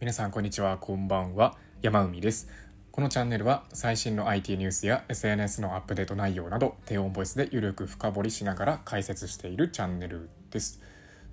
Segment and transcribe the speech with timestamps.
[0.00, 1.58] 皆さんこんにちはこんばんは。
[1.82, 2.48] 山海です。
[2.90, 10.80] このチャンネルは最新の IT ニュースや SNS のアップデート内容など低音ボイスでゆるく深掘りしながら解説しているチャンネルです。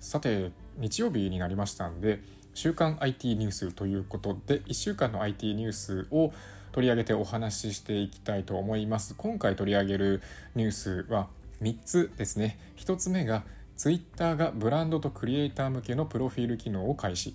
[0.00, 2.20] さて日曜日になりましたんで
[2.52, 6.34] 週刊 IT ニュースということで1週間の IT ニュースを
[6.72, 9.14] 取り上げてお話ししていきたいと思います。
[9.16, 10.22] 今回取り上げる
[10.54, 11.28] ニュースは
[11.62, 12.58] 3つですね。
[12.76, 13.44] 1つ目が
[13.78, 17.34] Twitter がブランドとクリエイター向けのプロフィール機能を開始。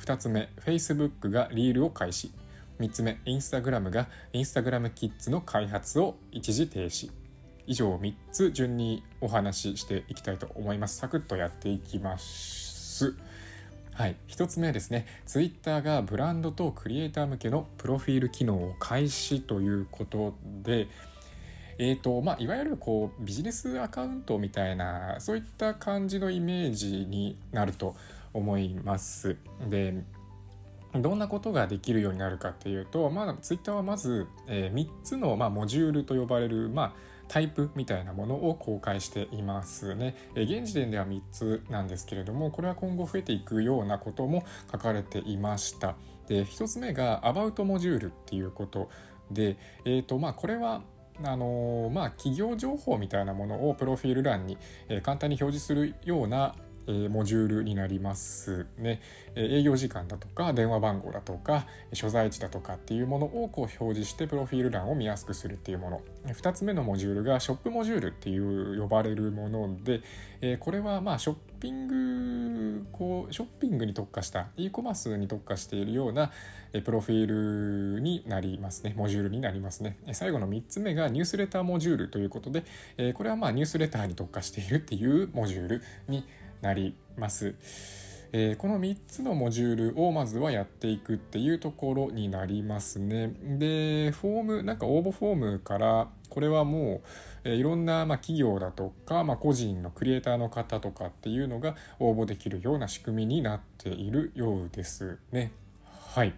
[0.00, 2.32] 2つ目 Facebook がリールを開始。
[2.80, 7.10] 3つ目 Instagram が Instagram キッズの開発を一時停止。
[7.66, 10.96] 以上3つ順にお話ししていきたいと思います。
[10.96, 13.14] サクッとやっていきます。
[13.92, 14.16] はい。
[14.28, 15.06] 1つ目ですね。
[15.26, 20.88] Twitter がブランドとクリエイター向けのプロフィール機能を開始ということで
[21.78, 27.94] えーとまあ、いわゆるこうビジネスアカウントみたいなそういった感じのイメージになると。
[28.32, 29.36] 思います。
[29.68, 30.04] で
[30.94, 36.92] どんなことができるようになるかっていうと、まあ、ツイッターはまず、えー、3つの、まあ、モジュールと呼ばれる、まあ、
[37.28, 40.16] タイプみたいなものを公開していますね。
[40.34, 45.94] えー、現時点では3つなんですけれどもこれは今後増えていくようなことも書かれていました。
[46.26, 48.88] で1つ目が About モジュールっていうこと
[49.30, 50.82] で、えーとまあ、これは
[51.24, 54.56] あのまあ、企業情報みたいなものをプロフィール欄に、
[54.88, 56.54] えー、簡単に表示するような
[57.10, 58.66] モジュールになります。
[58.78, 59.00] ね。
[59.34, 66.00] 営業時間だとか電話番号だとか所在地だとかっていうものをこう表示してプロフィール欄を見やすくするっていうもの。
[66.26, 70.02] 2つ目のモジュールがショップモジュールっていう呼ばれるもので、
[70.58, 76.30] これはまあショッピングこうショッピングに特化した e コマースに特化しているような
[76.84, 78.94] プロフィールになりますね。
[78.96, 79.98] モジュールになりますね。
[80.12, 82.64] 最後の3つ目がニュースレターモジュールということで
[83.14, 86.24] これはまあニュースレターに特化しているっていうモジュールに
[86.60, 87.54] なります。
[88.32, 93.28] えー、この3つのモジュールをまずはやっていくっていうところになりますね。
[93.42, 97.00] で、フォーム、なんか応募フォームから、これはも
[97.44, 105.52] う、えー、いろんな、まあ、企業だとか、まあ、個人のクリエイターの方とかっていうのが応募できるような仕組みになっているようですね。
[105.84, 106.34] はい。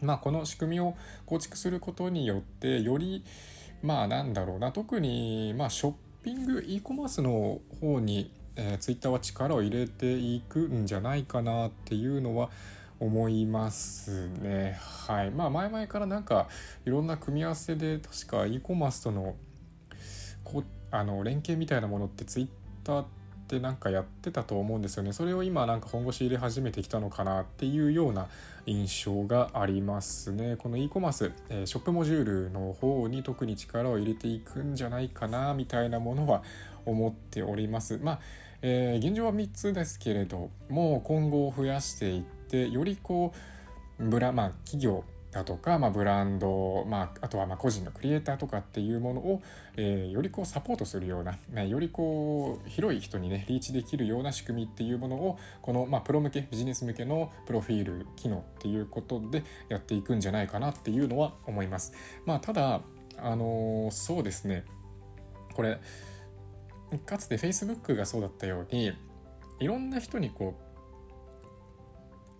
[0.00, 0.94] まあ、この仕組みを
[1.26, 3.22] 構築することによって、より、
[3.82, 12.50] まあなんだろうな、特に、まあ、ショッピング、e コマースの方にえー、ツイッターは力を入れていくんじゃないかなっていうのは
[13.00, 14.78] 思いますね。
[15.06, 15.30] はい。
[15.30, 16.48] まあ前々からなんか
[16.84, 19.36] いろんな組み合わせで確か e コマースとの
[20.44, 22.48] こあの連携みたいなものってツイッ
[22.84, 23.21] ターって
[23.60, 25.12] なんかやってたと思うんですよね。
[25.12, 28.28] それを今なんか本腰入れ始めてきたのかなっていうような
[28.66, 30.56] 印象がありますね。
[30.56, 36.42] この e コマース、えー、ショップモジュールの方に特に力を入れていくんじゃないかなみたいなものは
[36.86, 37.98] 思っております。
[38.02, 38.20] まあ、
[38.62, 43.32] えー、現状は3つですけれども今後増やしていってよりこ
[43.98, 49.42] うブラ、まあ、企業だとか、まあ、ブランド、まあ、あとはま個人のクリエイターとかっていうものを、
[49.76, 61.94] えー、よりこうサポートするような、ね、よりこう広い人にねリーチできるような仕組みっていうものをこの、まあ、プロ向けビジネス向けのプロフィール機能っていうことでやっていくんじゃないかなっていうのは思います。
[62.26, 62.82] まあ、ただ
[63.16, 64.64] あのー、そうですね
[65.54, 65.80] これ
[67.06, 68.92] かつて Facebook がそうだったように
[69.60, 70.72] いろんな人にこう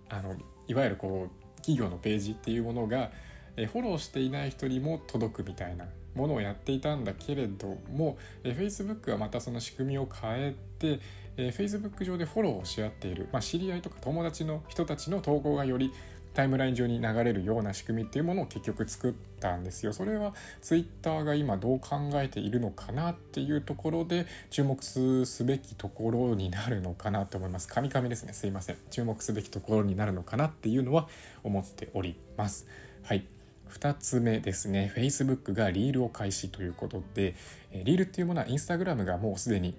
[0.09, 0.37] あの
[0.69, 3.11] いわゆるこう企業のページっていうものが
[3.57, 11.01] フォローしていない人にも届くみたいなものをやっていたんだけれども Facebook はまたその仕組みを変えて
[11.37, 15.93] Facebook 上でフォローをし合っている、まあ、知り合いとか友達の人たちの投稿がより
[16.35, 19.93] タイムライン上に流れるような仕組みっていうものを結局作ったんですよ。
[19.93, 27.69] それは Twitter が今どう考えているのかなっていうところで注目すべきところになるのかなと思います。
[27.69, 28.33] カミカミですね。
[28.33, 28.77] すいません。
[28.91, 31.09] 注目すべきところになるのかなっていうのは
[31.43, 32.67] 思っております。
[33.03, 33.27] はい。
[33.73, 37.35] 2つ目ですね Facebook がリールを開始ということで
[37.73, 39.75] リールっていうものは Instagram がもうすでに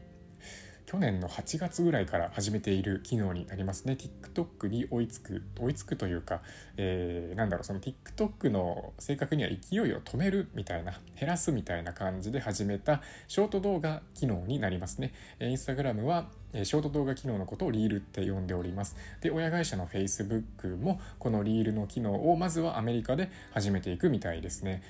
[0.93, 3.97] 去年の8月ぐらいから始めている機能になりますね。
[3.99, 6.41] TikTok に追いつく追いつくというか、
[6.77, 15.13] えー、なんだろうその TikTok の正確には勢いを止めるみたいな減らすみたいな感じで始めたショート動画機能になりますね。
[15.39, 18.95] Instagram はショート動画機能のことをリールって呼んでおります。
[19.19, 24.83] で親会社の Facebook もこのリールの機能をまずはアメリカで始めていくみたいですね。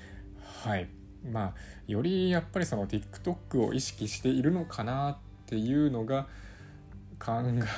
[0.64, 0.86] はい。
[1.32, 1.54] まあ
[1.86, 6.26] よりやっぱりその TikTok を意識しているのかなっていうのが
[7.18, 7.32] 考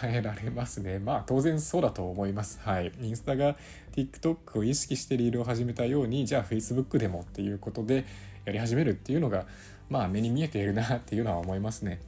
[0.04, 0.98] えられますね。
[1.04, 2.60] まあ当然そうだと思います。
[2.62, 2.92] はい。
[3.00, 3.56] インスタが
[3.92, 8.04] TikTok を意識してリールを始めたように、じゃあ Facebook でもっていうことで
[8.44, 9.46] やり始めるっていうのが、
[9.88, 12.00] まあ目に見えているなっていうのは思いますね。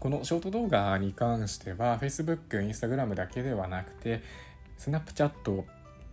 [0.00, 4.22] このショート動画に関しては Facebook、Instagram だけではなくて
[4.78, 5.64] Snapchat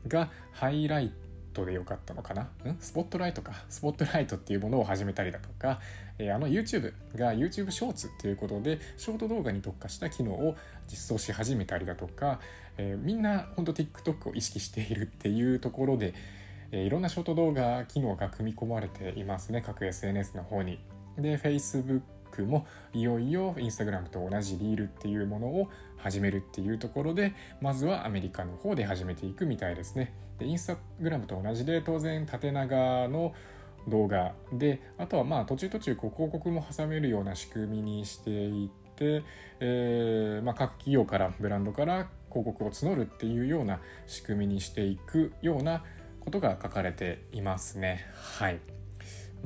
[0.07, 1.12] がハイライ
[1.56, 2.44] トでよかったのかな？
[2.44, 2.50] ん？
[2.80, 3.54] スポットライトか。
[3.69, 5.80] スポットライトっていうものを始めたりだとか、
[6.19, 10.56] えー、あの YouTube が YouTube ショーツっていうことでショート動画に特化した機能を
[10.88, 12.40] 実装し始めたりだとか、
[12.78, 16.13] えー、みんな本当 TikTok を意識しているっていうところで、
[16.72, 19.63] えー、いろんなショート動画機能が組み込まれていますね。
[19.66, 20.80] 各 SNS の方に。
[21.18, 22.02] で Facebook
[22.43, 30.13] もいよいよ Instagram と同じリールっていうものを始めるっていうところでまずはアメリカの方で始めていくみたいですね。
[30.37, 33.33] でインスタグラムと同じで当然縦長の
[33.87, 39.23] 動画であとはまあ途中途中こう広告も挟めるような仕組みにしていって、
[39.59, 45.83] えーまあ、各企業からブランドから広告を募るっていうような仕組みにしていくような
[46.19, 48.05] ことが書かれていますね。
[48.13, 48.59] はい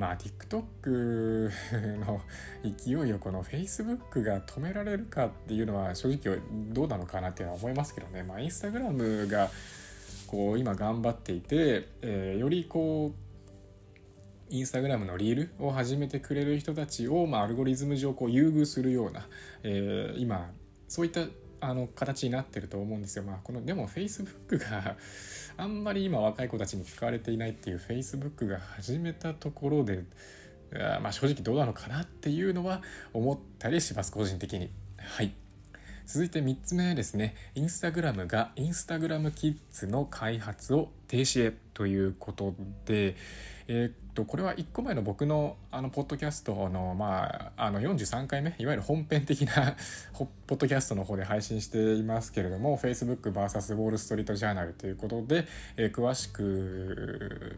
[0.00, 1.50] まあ TikTok
[1.98, 2.22] の
[2.64, 6.38] 勢いをこの Facebook が止められるかっていうのは正直
[6.72, 8.22] どうなのかなっていうのは思いますけどね。
[8.22, 9.50] まあ Instagram が
[10.26, 19.28] こう今頑張っていて、えー、よりこうインスタグラムのリールを始めてくれる人たちを、まあ、アルゴリズム上こう優遇するような、
[19.62, 20.50] えー、今
[20.88, 21.20] そういった
[21.60, 23.22] あの形になってると思うんですよ。
[23.22, 24.96] まあ、このでも Facebook が
[25.56, 30.04] あんまり今若い子たちに使われていないっていう Facebook が始めたところで
[30.72, 34.70] まあ正直どうなのかなっていうのは思ったりします個人的に。
[34.98, 35.32] はい
[36.12, 37.36] 続いて3つ目ですね。
[37.54, 42.52] インスタグラムがインスタグラムキッズの開発を停止へということ
[42.84, 43.14] で、
[43.68, 49.76] えー、っとこれは1個前の僕のあのポッドキャストの,、まあ、あの43回目いわゆる本編的な
[50.48, 55.46] ポッドキャストの方で配信していますけれども FacebookVS ウォール・ストリート・ジャーナルということで、
[55.76, 57.56] えー、詳しく、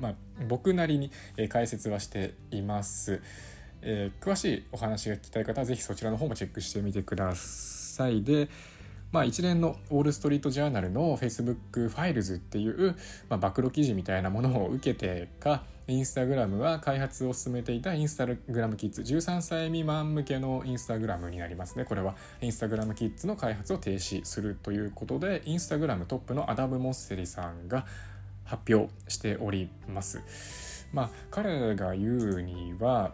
[0.00, 0.14] まあ、
[0.48, 1.12] 僕なりに
[1.48, 3.20] 解説はしています。
[3.82, 7.75] えー、詳しいお話が聞きたい方はぜひそちらの方もチェックしてみてください。
[8.22, 8.48] で、
[9.12, 12.96] まあ、一連のウォール・ストリート・ジャーナルの Facebook ファイルズっていう、
[13.28, 21.84] まあ、暴露記事みたいなものを受けてかインスタグラムは開発を進めていたインスタグラムキッズ13歳未満向けのインスタグラムになりますね。
[21.84, 27.86] これはインスタグラムキッズの開発を停止するということでインスタグラムトップのアダム・モッセリさんが
[28.44, 30.20] 発表しております。
[30.92, 33.12] まあ彼が言うには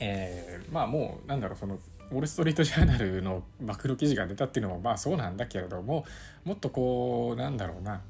[0.00, 1.78] えー、まあもうなんだろうその
[2.10, 6.04] ウォール・ストリート・ジャーナルの暴露記事が出たっていうのもまあそうなんだけれども
[6.44, 8.02] もっとこうなんだろうな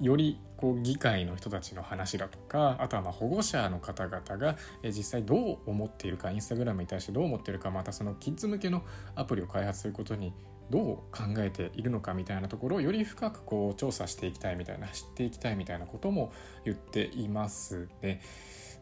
[0.00, 8.82] よりこう議会の人たちの話だとかあとはま保護者の方々が実際どう思っているかインスタグラムに対してどう思っているかまたそのキッズ向けの
[9.14, 10.32] アプリを開発することに
[10.70, 16.32] どう考えているのかみたいなところをより深くこう調査していきたいみたいな知っていきたいみたいなことも
[16.64, 18.22] 言っていますね。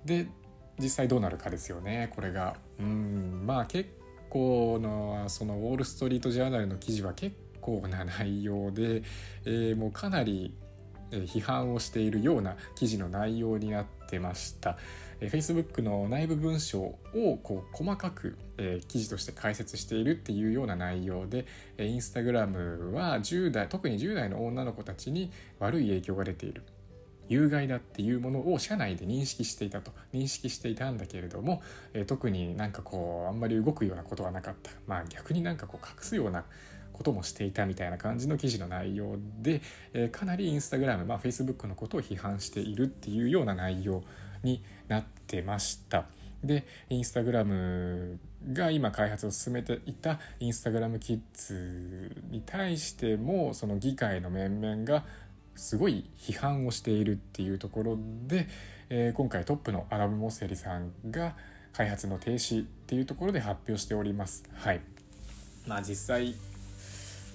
[0.05, 0.29] で
[0.79, 2.57] 実際どうなるかですよねこれが。
[2.79, 3.91] うんまあ結
[4.29, 9.03] 構のそのウォール・ストリート・ジャーナルの記事は結構な内容で、
[9.45, 10.55] えー、もうかなり
[11.11, 14.79] 批判をしているような記事の内容になってました。
[15.21, 16.99] Facebook の内部文章を
[17.43, 21.45] こう細かく、えー、記事として解説しているっていうような内容で、
[21.77, 26.63] えー、Instagram は10代特に10代の女の子たちに悪い影響が出ている
[27.31, 31.63] 有害だっていうものを社内で認識していたと認識していたんだけれども、
[31.95, 36.45] えー、特になんかこうあんまり動くようなことはなかったまあ逆になんかこう隠すような
[36.93, 39.63] こともしていたみたいな感じの記事の内容で、
[39.95, 44.03] えー、かなりインスタグラム、まあ、Facebook のことを批判しているっていうような内容
[44.43, 46.07] になってました。
[46.43, 48.19] でインスタグラム
[48.53, 55.05] が今開発を進めていたインスタグラムキッズに対してもその議会の面々が
[55.61, 58.49] すごい批判をしているっていうところで、
[58.89, 61.37] えー、今回トップのアラブ・モセリさんが
[61.75, 64.43] 開発の停止っていうところで発表しております。
[64.55, 64.81] はい。
[65.67, 66.35] まあ実際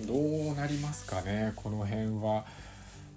[0.02, 1.54] どうなりますかね？
[1.56, 2.46] この辺は。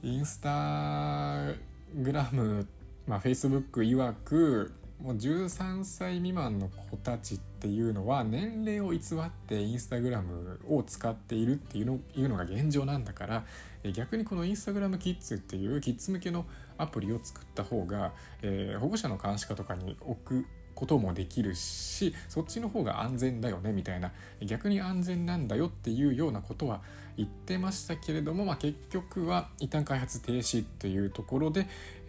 [0.03, 1.55] インスタ
[1.97, 2.69] グラム、
[3.07, 13.45] まあ、Facebook 曰くもう13歳未満の子たちっていうのは年齢を偽ってインスタグラムを使っているっていうのいうのが現状なんだから
[13.93, 16.47] 逆にこのインスタグラムキッズっていうキッズ向けの
[16.79, 18.13] アプリを作った方が、
[18.43, 24.13] えー、保護者の監視下とかに置くこともできるしそっちの方が安全だよねみたいな
[24.43, 26.83] 逆に安全なんだよっていうようなことは
[27.17, 31.67] 言ってましたけれども、まあ、結局は一旦開発停止っていうところで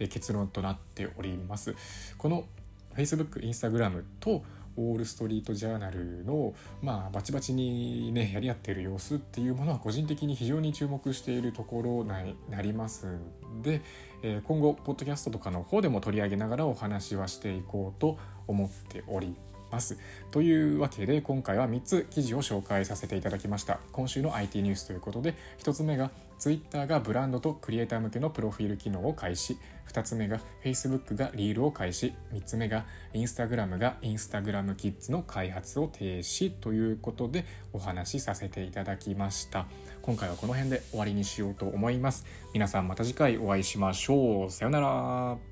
[0.08, 1.74] 結論となっております。
[2.16, 2.44] この
[2.94, 4.42] Facebook、Instagram と
[4.76, 13.82] ウォール・ストリート・ジャーナルの、まあ、バチバチにねやり合っている様子っていうものは個人的に非常に注目しているところになりますんで、
[14.22, 19.34] えー、今後ポッドキャストとかの方でも取り上げながらお話はしていこうと思っており
[19.70, 19.98] ます。
[20.30, 23.78] というわけで今回は3つ記事を紹介させていただきました。
[23.92, 29.58] 今週の IT ニュースということで1つ目が Twitter がブランドとクリエイター向けのプロフィール機能を開始
[29.90, 32.14] 2つ目が Facebook がリールを開始。
[32.32, 39.66] 3つ目が Instagram が Instagram Kids の開発を停止ということでお話しさせていただきました。
[40.02, 42.24] 今回はこの辺で終わりにしようと思います。
[42.54, 44.50] 皆さんまた次回お会いしましょう。
[44.50, 45.49] さようなら。